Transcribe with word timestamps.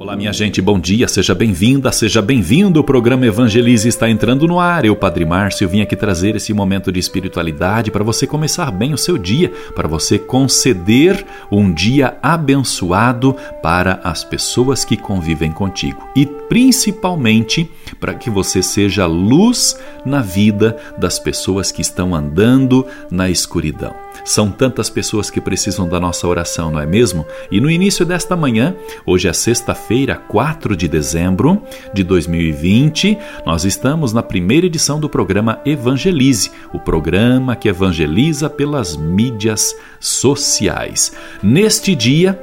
Olá, 0.00 0.14
minha 0.14 0.32
gente, 0.32 0.62
bom 0.62 0.78
dia, 0.78 1.08
seja 1.08 1.34
bem-vinda, 1.34 1.90
seja 1.90 2.22
bem-vindo. 2.22 2.78
O 2.78 2.84
programa 2.84 3.26
Evangelize 3.26 3.88
está 3.88 4.08
entrando 4.08 4.46
no 4.46 4.60
ar. 4.60 4.84
Eu, 4.84 4.94
Padre 4.94 5.24
Márcio, 5.24 5.68
vim 5.68 5.80
aqui 5.80 5.96
trazer 5.96 6.36
esse 6.36 6.54
momento 6.54 6.92
de 6.92 7.00
espiritualidade 7.00 7.90
para 7.90 8.04
você 8.04 8.24
começar 8.24 8.70
bem 8.70 8.94
o 8.94 8.98
seu 8.98 9.18
dia, 9.18 9.50
para 9.74 9.88
você 9.88 10.16
conceder 10.16 11.26
um 11.50 11.72
dia 11.72 12.16
abençoado 12.22 13.34
para 13.60 13.98
as 14.04 14.22
pessoas 14.22 14.84
que 14.84 14.96
convivem 14.96 15.50
contigo 15.50 16.00
e 16.14 16.24
principalmente 16.24 17.68
para 17.98 18.14
que 18.14 18.30
você 18.30 18.62
seja 18.62 19.04
luz 19.04 19.76
na 20.04 20.22
vida 20.22 20.76
das 20.96 21.18
pessoas 21.18 21.72
que 21.72 21.82
estão 21.82 22.14
andando 22.14 22.86
na 23.10 23.28
escuridão. 23.28 23.94
São 24.24 24.50
tantas 24.50 24.90
pessoas 24.90 25.30
que 25.30 25.40
precisam 25.40 25.88
da 25.88 25.98
nossa 25.98 26.26
oração, 26.26 26.70
não 26.70 26.80
é 26.80 26.86
mesmo? 26.86 27.26
E 27.50 27.60
no 27.60 27.70
início 27.70 28.04
desta 28.04 28.36
manhã, 28.36 28.74
hoje 29.06 29.28
é 29.28 29.32
sexta-feira, 29.32 29.87
4 30.28 30.76
de 30.76 30.86
dezembro 30.86 31.62
de 31.94 32.04
2020, 32.04 33.16
nós 33.46 33.64
estamos 33.64 34.12
na 34.12 34.22
primeira 34.22 34.66
edição 34.66 35.00
do 35.00 35.08
programa 35.08 35.60
Evangelize, 35.64 36.50
o 36.74 36.78
programa 36.78 37.56
que 37.56 37.68
evangeliza 37.68 38.50
pelas 38.50 38.96
mídias 38.96 39.74
sociais. 39.98 41.12
Neste 41.42 41.94
dia, 41.94 42.38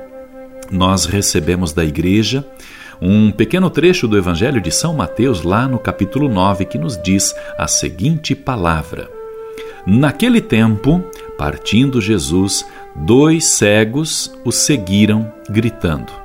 nós 0.71 1.05
recebemos 1.05 1.71
da 1.71 1.85
igreja 1.85 2.43
um 2.99 3.29
pequeno 3.31 3.69
trecho 3.69 4.07
do 4.07 4.17
Evangelho 4.17 4.59
de 4.59 4.71
São 4.71 4.95
Mateus, 4.95 5.43
lá 5.43 5.67
no 5.67 5.77
capítulo 5.77 6.27
9, 6.27 6.65
que 6.65 6.79
nos 6.79 6.99
diz 6.99 7.35
a 7.59 7.67
seguinte 7.67 8.33
palavra: 8.33 9.07
Naquele 9.85 10.41
tempo, 10.41 11.03
partindo 11.37 12.01
Jesus, 12.01 12.65
dois 12.95 13.45
cegos 13.45 14.33
o 14.43 14.51
seguiram, 14.51 15.31
gritando: 15.47 16.24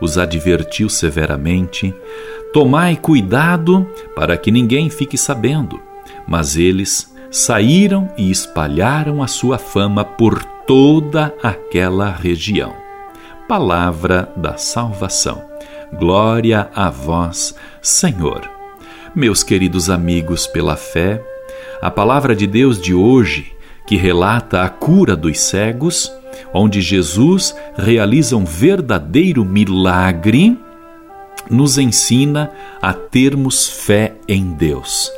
os 0.00 0.18
advertiu 0.18 0.88
severamente: 0.88 1.94
Tomai 2.52 2.96
cuidado 2.96 3.86
para 4.14 4.36
que 4.36 4.50
ninguém 4.50 4.88
fique 4.90 5.18
sabendo. 5.18 5.80
Mas 6.26 6.56
eles 6.56 7.14
saíram 7.30 8.10
e 8.16 8.30
espalharam 8.30 9.22
a 9.22 9.26
sua 9.26 9.58
fama 9.58 10.04
por 10.04 10.42
toda 10.66 11.34
aquela 11.42 12.10
região. 12.10 12.74
Palavra 13.48 14.32
da 14.36 14.56
salvação. 14.56 15.44
Glória 15.92 16.68
a 16.74 16.90
vós, 16.90 17.54
Senhor. 17.80 18.42
Meus 19.14 19.42
queridos 19.42 19.88
amigos, 19.88 20.46
pela 20.46 20.76
fé, 20.76 21.22
a 21.80 21.90
palavra 21.90 22.34
de 22.34 22.46
Deus 22.46 22.80
de 22.80 22.92
hoje, 22.92 23.52
que 23.86 23.96
relata 23.96 24.62
a 24.62 24.68
cura 24.68 25.14
dos 25.14 25.38
cegos, 25.38 26.12
onde 26.52 26.80
Jesus 26.80 27.54
realiza 27.76 28.36
um 28.36 28.44
verdadeiro 28.44 29.44
milagre, 29.44 30.56
nos 31.50 31.78
ensina 31.78 32.50
a 32.82 32.92
termos 32.92 33.68
fé 33.68 34.14
em 34.28 34.52
Deus. 34.52 35.10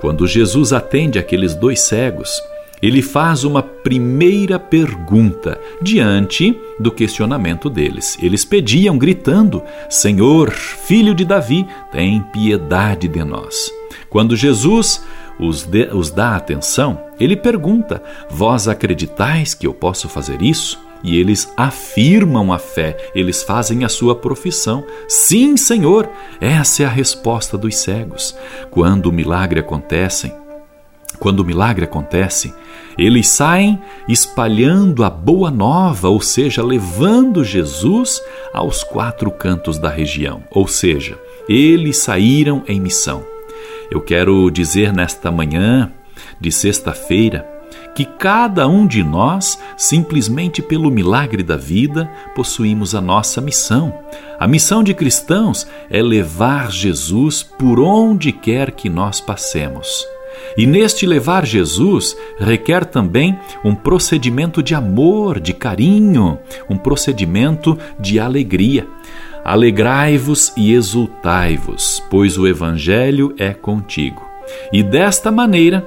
Quando 0.00 0.26
Jesus 0.26 0.72
atende 0.72 1.18
aqueles 1.18 1.54
dois 1.54 1.80
cegos, 1.80 2.40
ele 2.82 3.00
faz 3.00 3.44
uma 3.44 3.62
primeira 3.62 4.58
pergunta 4.58 5.56
diante 5.80 6.58
do 6.80 6.90
questionamento 6.90 7.70
deles. 7.70 8.18
Eles 8.20 8.44
pediam, 8.44 8.98
gritando: 8.98 9.62
Senhor, 9.88 10.50
filho 10.50 11.14
de 11.14 11.24
Davi, 11.24 11.64
tem 11.92 12.20
piedade 12.32 13.06
de 13.06 13.22
nós. 13.22 13.70
Quando 14.10 14.36
Jesus 14.36 15.04
os, 15.38 15.64
de, 15.64 15.88
os 15.92 16.10
dá 16.10 16.36
atenção, 16.36 16.98
ele 17.18 17.36
pergunta: 17.36 18.02
Vós 18.30 18.68
acreditais 18.68 19.54
que 19.54 19.66
eu 19.66 19.74
posso 19.74 20.08
fazer 20.08 20.42
isso? 20.42 20.78
E 21.04 21.18
eles 21.18 21.52
afirmam 21.56 22.52
a 22.52 22.58
fé, 22.58 22.96
eles 23.12 23.42
fazem 23.42 23.84
a 23.84 23.88
sua 23.88 24.14
profissão. 24.14 24.84
Sim, 25.08 25.56
Senhor, 25.56 26.08
essa 26.40 26.84
é 26.84 26.86
a 26.86 26.90
resposta 26.90 27.58
dos 27.58 27.76
cegos. 27.76 28.36
Quando 28.70 29.06
o 29.06 29.12
milagre 29.12 29.58
acontece, 29.58 30.32
quando 31.18 31.40
o 31.40 31.44
milagre 31.44 31.84
acontece, 31.84 32.54
eles 32.96 33.28
saem 33.28 33.80
espalhando 34.08 35.04
a 35.04 35.10
boa 35.10 35.50
nova, 35.50 36.08
ou 36.08 36.20
seja, 36.20 36.62
levando 36.64 37.44
Jesus 37.44 38.22
aos 38.52 38.84
quatro 38.84 39.30
cantos 39.30 39.78
da 39.78 39.88
região. 39.88 40.42
Ou 40.50 40.68
seja, 40.68 41.18
eles 41.48 41.98
saíram 41.98 42.62
em 42.68 42.80
missão. 42.80 43.31
Eu 43.92 44.00
quero 44.00 44.50
dizer 44.50 44.90
nesta 44.90 45.30
manhã 45.30 45.92
de 46.40 46.50
sexta-feira 46.50 47.46
que 47.94 48.06
cada 48.06 48.66
um 48.66 48.86
de 48.86 49.04
nós, 49.04 49.58
simplesmente 49.76 50.62
pelo 50.62 50.90
milagre 50.90 51.42
da 51.42 51.58
vida, 51.58 52.10
possuímos 52.34 52.94
a 52.94 53.02
nossa 53.02 53.38
missão. 53.38 53.92
A 54.40 54.48
missão 54.48 54.82
de 54.82 54.94
cristãos 54.94 55.66
é 55.90 56.00
levar 56.00 56.72
Jesus 56.72 57.42
por 57.42 57.78
onde 57.78 58.32
quer 58.32 58.70
que 58.70 58.88
nós 58.88 59.20
passemos. 59.20 60.06
E 60.56 60.66
neste 60.66 61.04
levar 61.04 61.44
Jesus 61.44 62.16
requer 62.38 62.86
também 62.86 63.38
um 63.62 63.74
procedimento 63.74 64.62
de 64.62 64.74
amor, 64.74 65.38
de 65.38 65.52
carinho, 65.52 66.38
um 66.66 66.78
procedimento 66.78 67.78
de 68.00 68.18
alegria. 68.18 68.86
Alegrai-vos 69.44 70.52
e 70.56 70.72
exultai-vos, 70.72 72.02
pois 72.10 72.38
o 72.38 72.46
Evangelho 72.46 73.34
é 73.38 73.52
contigo. 73.52 74.22
E 74.72 74.82
desta 74.82 75.32
maneira, 75.32 75.86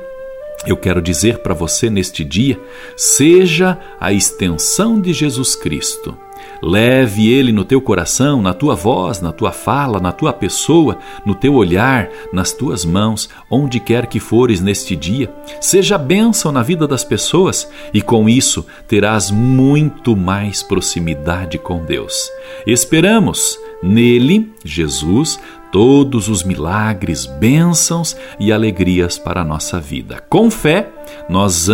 eu 0.65 0.77
quero 0.77 1.01
dizer 1.01 1.39
para 1.39 1.53
você 1.53 1.89
neste 1.89 2.23
dia: 2.23 2.59
seja 2.95 3.77
a 3.99 4.11
extensão 4.11 4.99
de 4.99 5.13
Jesus 5.13 5.55
Cristo 5.55 6.17
Leve 6.61 7.29
ele 7.29 7.51
no 7.51 7.63
teu 7.63 7.81
coração, 7.81 8.41
na 8.41 8.53
tua 8.53 8.75
voz, 8.75 9.21
na 9.21 9.31
tua 9.31 9.51
fala, 9.51 9.99
na 9.99 10.11
tua 10.11 10.33
pessoa, 10.33 10.97
no 11.25 11.35
teu 11.35 11.53
olhar, 11.53 12.09
nas 12.31 12.51
tuas 12.51 12.85
mãos, 12.85 13.29
onde 13.49 13.79
quer 13.79 14.07
que 14.07 14.19
fores 14.19 14.61
neste 14.61 14.95
dia. 14.95 15.31
Seja 15.61 15.97
bênção 15.97 16.51
na 16.51 16.63
vida 16.63 16.87
das 16.87 17.03
pessoas 17.03 17.69
e 17.93 18.01
com 18.01 18.27
isso 18.27 18.65
terás 18.87 19.29
muito 19.29 20.15
mais 20.15 20.63
proximidade 20.63 21.57
com 21.57 21.83
Deus. 21.83 22.31
Esperamos 22.65 23.59
nele, 23.83 24.51
Jesus, 24.63 25.39
todos 25.75 26.29
os 26.29 26.41
milagres, 26.41 27.25
bênçãos 27.25 28.15
e 28.39 28.49
alegrias 28.53 29.17
para 29.17 29.41
a 29.41 29.43
nossa 29.43 29.77
vida. 29.77 30.23
Com 30.29 30.49
fé, 30.49 30.87
nós, 31.27 31.67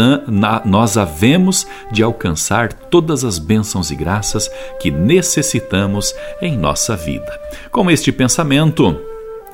nós 0.66 0.98
havemos 0.98 1.68
de 1.92 2.02
alcançar 2.02 2.74
todas 2.74 3.24
as 3.24 3.38
bênçãos 3.38 3.92
e 3.92 3.96
graças 3.96 4.50
que 4.80 4.90
necessitamos 4.90 6.16
em 6.42 6.58
nossa 6.58 6.96
vida. 6.96 7.32
Com 7.72 7.92
este 7.92 8.12
pensamento, 8.12 9.00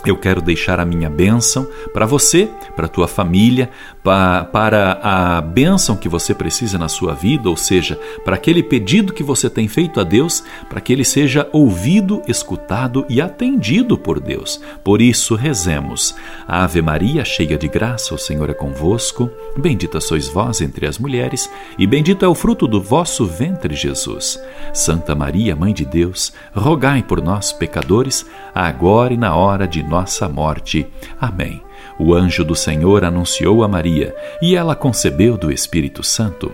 eu 0.09 0.18
quero 0.18 0.42
deixar 0.42 0.80
a 0.80 0.86
minha 0.86 1.09
bênção 1.09 1.68
para 1.94 2.06
você, 2.06 2.50
para 2.75 2.88
tua 2.88 3.07
família, 3.07 3.69
para 4.04 5.00
a 5.04 5.42
bênção 5.42 5.95
que 5.95 6.07
você 6.07 6.33
precisa 6.33 6.77
na 6.77 6.88
sua 6.88 7.13
vida, 7.13 7.50
ou 7.50 7.57
seja, 7.57 8.00
para 8.24 8.36
aquele 8.36 8.63
pedido 8.63 9.13
que 9.13 9.24
você 9.24 9.50
tem 9.50 9.68
feito 9.68 10.00
a 10.00 10.04
Deus, 10.04 10.44
para 10.69 10.80
que 10.80 10.94
ele 10.94 11.04
seja 11.04 11.48
ouvido, 11.51 12.21
escutado 12.27 13.06
e 13.09 13.21
atendido 13.21 13.98
por 13.98 14.19
Deus. 14.19 14.62
Por 14.83 15.01
isso, 15.01 15.36
rezemos. 15.36 16.15
Ave 16.48 16.81
Maria, 16.81 17.25
cheia 17.25 17.57
de 17.57 17.68
graça, 17.68 18.13
o 18.13 18.18
Senhor 18.18 18.50
é 18.50 18.54
convosco. 18.54 19.30
Bendita 19.57 20.00
sois 20.00 20.27
vós 20.27 20.62
entre 20.62 20.88
as 20.88 20.98
mulheres, 20.98 21.50
e 21.77 21.86
bendito 21.86 22.24
é 22.24 22.27
o 22.27 22.36
fruto 22.36 22.68
do 22.68 22.81
vosso 22.81 23.25
ventre, 23.25 23.75
Jesus. 23.75 24.42
Santa 24.74 25.15
Maria, 25.15 25.56
Mãe 25.56 25.74
de 25.74 25.83
Deus, 25.83 26.31
rogai 26.54 27.04
por 27.04 27.21
nós, 27.21 27.51
pecadores, 27.51 28.25
agora 28.54 29.13
e 29.13 29.18
na 29.18 29.36
hora 29.36 29.68
de 29.68 29.83
nossa 29.98 30.30
morte. 30.30 30.86
Amém. 31.20 31.60
O 31.98 32.14
anjo 32.14 32.44
do 32.44 32.56
Senhor 32.56 33.04
anunciou 33.04 33.64
a 33.64 33.68
Maria, 33.68 34.16
e 34.40 34.56
ela 34.56 34.76
concebeu 34.76 35.36
do 35.36 35.52
Espírito 35.52 36.04
Santo. 36.04 36.54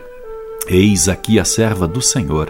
Eis 0.66 1.10
aqui 1.10 1.38
a 1.38 1.44
serva 1.44 1.86
do 1.86 2.02
Senhor, 2.02 2.50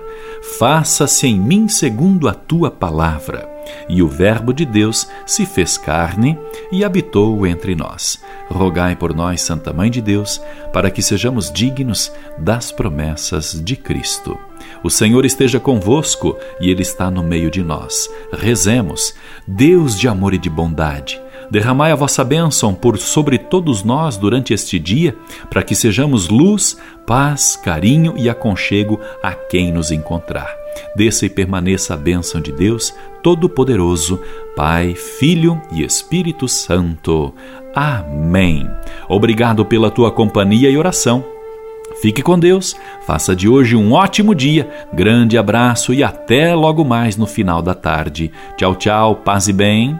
faça-se 0.60 1.26
em 1.26 1.40
mim 1.40 1.68
segundo 1.68 2.30
a 2.30 2.34
tua 2.34 2.70
palavra. 2.70 3.53
E 3.88 4.02
o 4.02 4.08
Verbo 4.08 4.54
de 4.54 4.66
Deus 4.66 5.08
se 5.26 5.46
fez 5.46 5.78
carne 5.78 6.38
e 6.72 6.84
habitou 6.84 7.46
entre 7.46 7.76
nós. 7.76 8.22
Rogai 8.50 8.96
por 8.96 9.14
nós, 9.14 9.42
Santa 9.42 9.74
Mãe 9.74 9.90
de 9.90 10.02
Deus, 10.02 10.42
para 10.72 10.92
que 10.92 11.02
sejamos 11.02 11.52
dignos 11.52 12.12
das 12.38 12.72
promessas 12.72 13.60
de 13.64 13.76
Cristo. 13.76 14.38
O 14.84 14.90
Senhor 14.90 15.26
esteja 15.26 15.60
convosco 15.60 16.38
e 16.60 16.70
Ele 16.70 16.82
está 16.82 17.10
no 17.10 17.24
meio 17.24 17.50
de 17.50 17.64
nós. 17.64 18.10
Rezemos, 18.32 19.14
Deus 19.48 20.00
de 20.00 20.08
amor 20.08 20.34
e 20.34 20.38
de 20.38 20.50
bondade 20.50 21.22
Derramai 21.54 21.92
a 21.92 21.96
vossa 21.96 22.24
bênção 22.24 22.74
por 22.74 22.98
sobre 22.98 23.38
todos 23.38 23.84
nós 23.84 24.18
durante 24.18 24.56
este 24.56 24.80
dia, 24.80 25.16
para 25.52 25.62
que 25.62 25.76
sejamos 25.76 26.28
luz, 26.28 26.78
paz, 27.06 27.56
carinho 27.56 28.16
e 28.18 28.28
aconchego 28.30 29.00
a 29.22 29.34
quem 29.34 29.72
nos 29.72 29.92
encontrar. 29.92 30.63
Desça 30.96 31.26
e 31.26 31.30
permaneça 31.30 31.94
a 31.94 31.98
bênção 31.98 32.40
de 32.42 32.52
Deus 32.52 32.94
Todo-Poderoso, 33.22 34.20
Pai, 34.56 34.96
Filho 34.96 35.62
e 35.72 35.84
Espírito 35.84 36.48
Santo. 36.48 37.34
Amém. 37.76 38.70
Obrigado 39.08 39.66
pela 39.66 39.90
tua 39.90 40.12
companhia 40.12 40.70
e 40.70 40.78
oração. 40.78 41.24
Fique 42.02 42.22
com 42.22 42.38
Deus, 42.38 42.76
faça 43.06 43.36
de 43.36 43.48
hoje 43.48 43.76
um 43.76 43.94
ótimo 43.94 44.34
dia, 44.34 44.70
grande 44.92 45.38
abraço 45.38 45.94
e 45.94 46.04
até 46.04 46.54
logo 46.56 46.84
mais 46.84 47.16
no 47.16 47.26
final 47.26 47.62
da 47.62 47.74
tarde. 47.74 48.32
Tchau, 48.58 48.76
tchau, 48.76 49.16
paz 49.16 49.48
e 49.48 49.54
bem. 49.54 50.00